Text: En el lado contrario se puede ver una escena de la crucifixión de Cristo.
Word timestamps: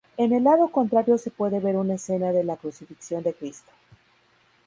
En 0.17 0.33
el 0.33 0.45
lado 0.45 0.69
contrario 0.71 1.19
se 1.19 1.29
puede 1.29 1.59
ver 1.59 1.75
una 1.75 1.93
escena 1.93 2.31
de 2.31 2.43
la 2.43 2.57
crucifixión 2.57 3.21
de 3.21 3.35
Cristo. 3.35 3.71